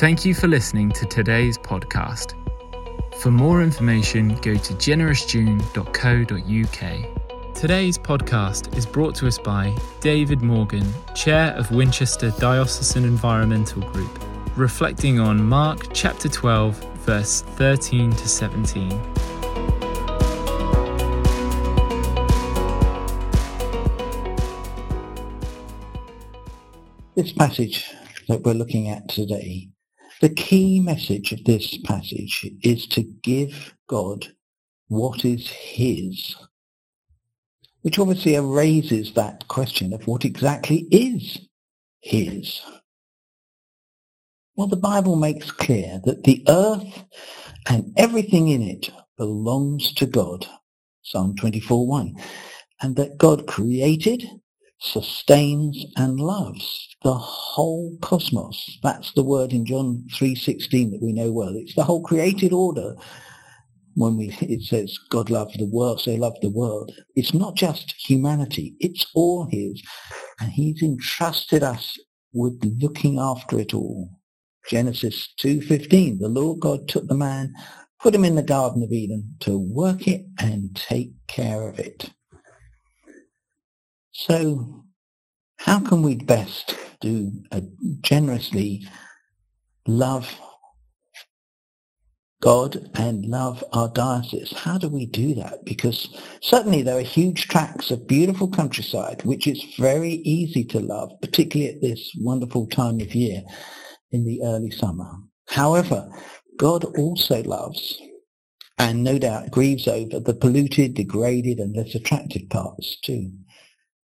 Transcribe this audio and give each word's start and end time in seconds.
Thank 0.00 0.24
you 0.24 0.32
for 0.32 0.48
listening 0.48 0.90
to 0.92 1.04
today's 1.04 1.58
podcast. 1.58 2.32
For 3.20 3.30
more 3.30 3.60
information, 3.60 4.28
go 4.36 4.56
to 4.56 4.72
generousjune.co.uk. 4.72 7.54
Today's 7.54 7.98
podcast 7.98 8.74
is 8.78 8.86
brought 8.86 9.14
to 9.16 9.26
us 9.26 9.36
by 9.36 9.76
David 10.00 10.40
Morgan, 10.40 10.86
Chair 11.14 11.52
of 11.52 11.70
Winchester 11.70 12.30
Diocesan 12.38 13.04
Environmental 13.04 13.82
Group, 13.92 14.24
reflecting 14.56 15.20
on 15.20 15.44
Mark 15.44 15.92
chapter 15.92 16.30
12, 16.30 16.82
verse 17.00 17.42
13 17.42 18.12
to 18.12 18.26
17. 18.26 18.88
This 27.14 27.34
passage 27.34 27.84
that 28.28 28.40
we're 28.44 28.54
looking 28.54 28.88
at 28.88 29.06
today 29.06 29.68
the 30.20 30.30
key 30.30 30.80
message 30.80 31.32
of 31.32 31.44
this 31.44 31.78
passage 31.78 32.50
is 32.62 32.86
to 32.88 33.02
give 33.22 33.74
God 33.88 34.28
what 34.88 35.24
is 35.24 35.48
his, 35.50 36.36
which 37.82 37.98
obviously 37.98 38.38
raises 38.40 39.14
that 39.14 39.48
question 39.48 39.92
of 39.92 40.06
what 40.06 40.24
exactly 40.24 40.86
is 40.90 41.38
his. 42.00 42.60
Well, 44.56 44.68
the 44.68 44.76
Bible 44.76 45.16
makes 45.16 45.50
clear 45.50 46.00
that 46.04 46.24
the 46.24 46.44
earth 46.48 47.04
and 47.68 47.92
everything 47.96 48.48
in 48.48 48.62
it 48.62 48.90
belongs 49.18 49.92
to 49.94 50.06
God, 50.06 50.46
Psalm 51.02 51.36
24.1, 51.36 52.12
and 52.82 52.96
that 52.96 53.18
God 53.18 53.46
created 53.46 54.24
sustains 54.80 55.84
and 55.96 56.18
loves 56.18 56.88
the 57.02 57.14
whole 57.14 57.96
cosmos. 58.00 58.78
That's 58.82 59.12
the 59.12 59.22
word 59.22 59.52
in 59.52 59.66
John 59.66 60.04
3.16 60.12 60.90
that 60.92 61.02
we 61.02 61.12
know 61.12 61.32
well. 61.32 61.54
It's 61.54 61.74
the 61.74 61.84
whole 61.84 62.02
created 62.02 62.52
order. 62.52 62.94
When 63.94 64.16
we, 64.16 64.34
it 64.40 64.62
says 64.62 64.98
God 65.10 65.30
loved 65.30 65.58
the 65.58 65.66
world, 65.66 66.00
so 66.00 66.12
loved 66.14 66.38
the 66.42 66.50
world. 66.50 66.92
It's 67.16 67.34
not 67.34 67.56
just 67.56 67.94
humanity. 67.98 68.74
It's 68.80 69.06
all 69.14 69.46
his. 69.50 69.82
And 70.40 70.50
he's 70.50 70.82
entrusted 70.82 71.62
us 71.62 71.98
with 72.32 72.60
looking 72.80 73.18
after 73.18 73.58
it 73.58 73.74
all. 73.74 74.10
Genesis 74.68 75.28
2.15, 75.40 76.20
the 76.20 76.28
Lord 76.28 76.60
God 76.60 76.88
took 76.88 77.08
the 77.08 77.16
man, 77.16 77.52
put 78.00 78.14
him 78.14 78.24
in 78.24 78.36
the 78.36 78.42
Garden 78.42 78.82
of 78.82 78.92
Eden 78.92 79.34
to 79.40 79.58
work 79.58 80.06
it 80.06 80.24
and 80.38 80.74
take 80.76 81.10
care 81.26 81.68
of 81.68 81.78
it. 81.78 82.10
So 84.12 84.84
how 85.58 85.80
can 85.80 86.02
we 86.02 86.16
best 86.16 86.76
do 87.00 87.32
uh, 87.52 87.60
generously 88.02 88.86
love 89.86 90.38
God 92.42 92.90
and 92.94 93.26
love 93.26 93.64
our 93.72 93.88
diocese? 93.88 94.52
How 94.56 94.78
do 94.78 94.88
we 94.88 95.06
do 95.06 95.34
that? 95.34 95.64
Because 95.64 96.08
certainly 96.42 96.82
there 96.82 96.98
are 96.98 97.02
huge 97.02 97.48
tracts 97.48 97.90
of 97.90 98.08
beautiful 98.08 98.48
countryside, 98.48 99.22
which 99.24 99.46
is 99.46 99.62
very 99.78 100.12
easy 100.12 100.64
to 100.64 100.80
love, 100.80 101.12
particularly 101.22 101.74
at 101.74 101.82
this 101.82 102.12
wonderful 102.18 102.66
time 102.68 103.00
of 103.00 103.14
year 103.14 103.42
in 104.12 104.24
the 104.24 104.42
early 104.44 104.70
summer. 104.70 105.10
However, 105.48 106.08
God 106.58 106.84
also 106.98 107.42
loves 107.44 108.00
and 108.78 109.04
no 109.04 109.18
doubt 109.18 109.50
grieves 109.50 109.88
over 109.88 110.20
the 110.20 110.34
polluted, 110.34 110.94
degraded 110.94 111.58
and 111.58 111.76
less 111.76 111.94
attractive 111.94 112.48
parts 112.50 112.98
too 113.02 113.30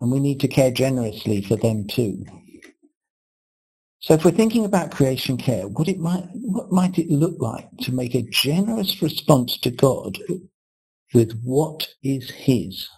and 0.00 0.10
we 0.10 0.20
need 0.20 0.40
to 0.40 0.48
care 0.48 0.70
generously 0.70 1.42
for 1.42 1.56
them 1.56 1.86
too. 1.86 2.24
So 4.00 4.14
if 4.14 4.24
we're 4.24 4.30
thinking 4.30 4.64
about 4.64 4.92
creation 4.92 5.36
care, 5.36 5.66
what 5.66 5.88
it 5.88 5.98
might 5.98 6.24
what 6.32 6.70
might 6.70 6.98
it 6.98 7.10
look 7.10 7.36
like 7.40 7.68
to 7.80 7.92
make 7.92 8.14
a 8.14 8.22
generous 8.22 9.02
response 9.02 9.58
to 9.58 9.70
God 9.70 10.18
with 11.14 11.40
what 11.42 11.88
is 12.02 12.30
his? 12.30 12.88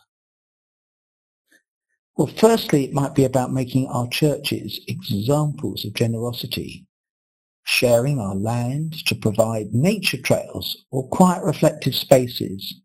Well, 2.16 2.26
firstly, 2.26 2.84
it 2.84 2.92
might 2.92 3.14
be 3.14 3.24
about 3.24 3.52
making 3.52 3.86
our 3.86 4.08
churches 4.08 4.80
examples 4.88 5.84
of 5.84 5.94
generosity, 5.94 6.86
sharing 7.64 8.18
our 8.18 8.34
land 8.34 9.06
to 9.06 9.14
provide 9.14 9.72
nature 9.72 10.20
trails 10.20 10.84
or 10.90 11.08
quiet 11.08 11.44
reflective 11.44 11.94
spaces 11.94 12.80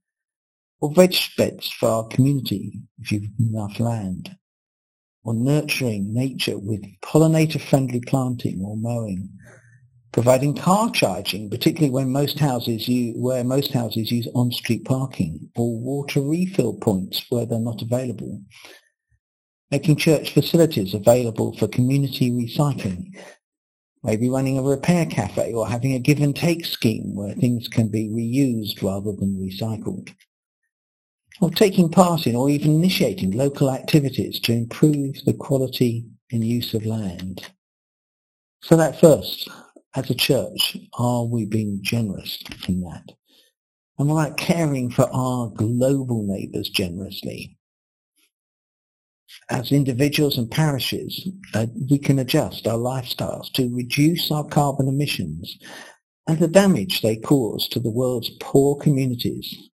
or 0.84 0.94
veg 0.94 1.16
beds 1.38 1.70
for 1.70 1.88
our 1.88 2.08
community 2.10 2.74
if 3.00 3.10
you've 3.10 3.32
enough 3.40 3.80
land, 3.80 4.36
or 5.24 5.34
nurturing 5.34 6.14
nature 6.14 6.58
with 6.58 6.84
pollinator-friendly 7.00 8.02
planting 8.02 8.62
or 8.62 8.76
mowing, 8.76 9.30
providing 10.12 10.54
car 10.54 10.92
charging, 10.92 11.50
particularly 11.50 11.90
when 11.90 12.12
most 12.12 12.38
houses 12.38 12.86
use, 12.90 13.16
where 13.18 13.46
most 13.46 13.72
houses 13.72 14.12
use 14.12 14.28
on-street 14.36 14.84
parking, 14.84 15.50
or 15.56 15.80
water 15.80 16.20
refill 16.20 16.74
points 16.74 17.28
where 17.30 17.46
they're 17.46 17.60
not 17.60 17.82
available, 17.82 18.42
making 19.72 19.96
church 19.96 20.34
facilities 20.34 20.94
available 20.94 21.56
for 21.58 21.68
community 21.70 22.30
recycling, 22.30 23.06
maybe 24.04 24.30
running 24.30 24.58
a 24.58 24.62
repair 24.62 25.06
cafe 25.06 25.54
or 25.54 25.66
having 25.66 25.94
a 25.94 26.00
give 26.00 26.20
and 26.20 26.36
take 26.36 26.66
scheme 26.66 27.16
where 27.16 27.34
things 27.36 27.70
can 27.70 27.88
be 27.88 28.10
reused 28.10 28.84
rather 28.84 29.14
than 29.14 29.40
recycled 29.40 30.14
or 31.42 31.50
taking 31.50 31.90
part 31.90 32.28
in 32.28 32.36
or 32.36 32.50
even 32.50 32.76
initiating 32.76 33.32
local 33.32 33.72
activities 33.72 34.40
to 34.42 34.54
improve 34.54 35.16
the 35.26 35.34
quality 35.34 36.06
and 36.32 36.44
use 36.44 36.74
of 36.74 36.86
land. 36.86 37.50
So 38.62 38.78
that 38.78 39.00
first, 39.00 39.50
as 39.96 40.10
a 40.10 40.16
church, 40.16 40.78
are 40.94 41.26
we 41.26 41.46
being 41.46 41.80
generous 41.82 42.42
in 42.68 42.82
that? 42.82 43.12
And 43.98 44.10
we're 44.10 44.34
caring 44.34 44.90
for 44.90 45.10
our 45.14 45.50
global 45.50 46.24
neighbours 46.24 46.70
generously. 46.70 47.58
As 49.50 49.72
individuals 49.72 50.38
and 50.38 50.50
parishes, 50.50 51.28
uh, 51.54 51.68
we 51.90 51.98
can 51.98 52.20
adjust 52.20 52.68
our 52.68 52.78
lifestyles 52.78 53.52
to 53.54 53.74
reduce 53.76 54.32
our 54.32 54.46
carbon 54.46 54.88
emissions 54.88 55.58
and 56.28 56.40
the 56.40 56.48
damage 56.48 57.02
they 57.02 57.18
cause 57.18 57.68
to 57.70 57.80
the 57.80 57.92
world's 57.92 58.30
poor 58.40 58.76
communities 58.78 59.70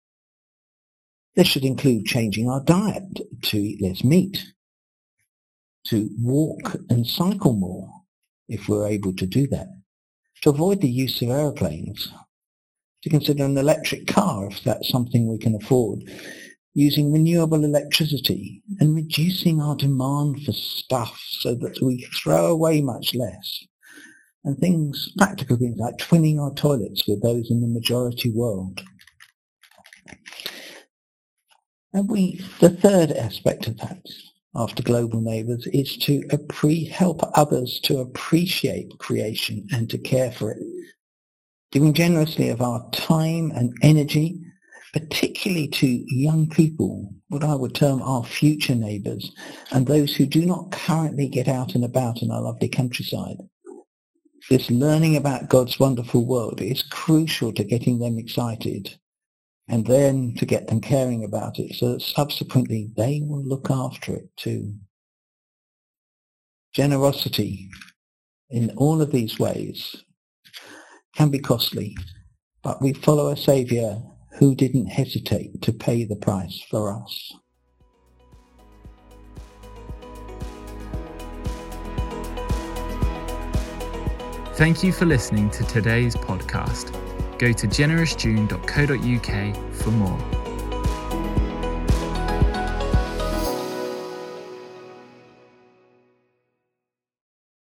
this 1.37 1.49
should 1.49 1.65
include 1.65 2.07
changing 2.07 2.49
our 2.49 2.63
diet 2.63 3.21
to 3.43 3.59
eat 3.59 3.83
less 3.83 4.05
meat, 4.05 4.45
to 5.87 6.09
walk 6.21 6.77
and 6.89 7.07
cycle 7.07 7.55
more 7.55 7.91
if 8.49 8.69
we're 8.69 8.87
able 8.87 9.13
to 9.15 9.27
do 9.27 9.47
that, 9.49 9.69
to 10.43 10.51
avoid 10.51 10.81
the 10.81 10.89
use 10.89 11.21
of 11.23 11.31
aeroplanes, 11.31 12.13
to 13.03 13.11
consider 13.11 13.45
an 13.45 13.59
electric 13.59 14.07
car 14.07 14.47
if 14.47 14.63
that's 14.65 14.89
something 14.89 15.27
we 15.27 15.39
can 15.39 15.55
afford, 15.55 16.03
using 16.75 17.13
renewable 17.13 17.65
electricity 17.65 18.63
and 18.81 18.95
reducing 18.95 19.61
our 19.61 19.77
demand 19.77 20.43
for 20.45 20.53
stuff 20.53 21.21
so 21.39 21.55
that 21.55 21.81
we 21.83 22.07
throw 22.23 22.47
away 22.47 22.81
much 22.81 23.15
less. 23.15 23.65
And 24.45 24.59
things, 24.59 25.11
practical 25.17 25.57
things 25.57 25.79
like 25.79 25.97
twinning 25.97 26.39
our 26.39 26.53
toilets 26.55 27.09
with 27.09 27.23
those 27.23 27.51
in 27.51 27.61
the 27.61 27.67
majority 27.67 28.31
world. 28.31 28.83
And 31.95 32.11
we, 32.11 32.45
the 32.59 32.71
third 32.71 33.13
aspect 33.13 33.69
of 33.69 33.79
that, 33.79 34.05
after 34.57 34.83
global 34.83 35.21
neighbours, 35.21 35.67
is 35.69 35.97
to 35.99 36.23
appre- 36.31 36.91
help 36.91 37.21
others 37.39 37.81
to 37.85 38.01
appreciate 38.01 38.99
creation 38.99 39.67
and 39.73 39.89
to 39.91 39.99
care 39.99 40.33
for 40.33 40.51
it, 40.51 40.59
giving 41.71 41.95
generously 41.95 42.49
of 42.51 42.61
our 42.61 42.91
time 42.91 43.53
and 43.53 43.73
energy, 43.83 44.41
particularly 44.93 45.69
to 45.69 46.05
young 46.09 46.51
people, 46.51 47.15
what 47.29 47.45
I 47.45 47.55
would 47.55 47.77
term 47.77 48.03
our 48.03 48.25
future 48.25 48.75
neighbours, 48.75 49.31
and 49.71 49.87
those 49.87 50.17
who 50.17 50.27
do 50.27 50.45
not 50.45 50.73
currently 50.73 51.29
get 51.29 51.47
out 51.47 51.77
and 51.77 51.85
about 51.85 52.23
in 52.23 52.33
our 52.33 52.43
lovely 52.43 52.69
countryside. 52.69 53.37
This 54.51 54.69
learning 54.69 55.17
about 55.17 55.49
God's 55.49 55.79
wonderful 55.79 56.27
world 56.27 56.61
is 56.61 56.83
crucial 56.83 57.53
to 57.53 57.65
getting 57.65 58.01
them 58.01 58.19
excited 58.19 58.99
and 59.69 59.87
then 59.87 60.35
to 60.37 60.47
get 60.47 60.69
them 60.69 60.81
caring 60.81 61.25
about 61.25 61.59
it 61.59 61.75
so 61.75 61.93
that 61.93 62.03
subsequently 62.03 62.91
they 62.97 63.23
will 63.25 63.45
look 63.45 63.71
after 63.71 64.15
it 64.15 64.29
too. 64.37 64.75
Generosity 66.73 67.71
in 68.51 68.71
all 68.77 69.01
of 69.01 69.11
these 69.11 69.39
ways 69.39 70.05
can 71.17 71.31
be 71.31 71.39
costly, 71.39 71.97
but 72.63 72.83
we 72.83 72.93
follow 72.93 73.29
a 73.31 73.37
Saviour 73.37 74.03
who 74.39 74.55
didn't 74.55 74.87
hesitate 74.87 75.63
to 75.63 75.73
pay 75.73 76.05
the 76.05 76.17
price 76.17 76.61
for 76.69 76.93
us. 76.93 77.33
Thank 84.55 84.85
you 84.85 84.93
for 84.93 85.05
listening 85.05 85.51
to 85.51 85.65
today's 85.65 86.15
podcast 86.15 87.04
go 87.39 87.53
to 87.53 87.67
generousjune.co.uk 87.67 89.75
for 89.75 89.91
more. 89.91 90.44